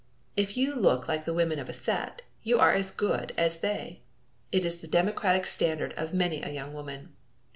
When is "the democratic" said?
4.77-5.45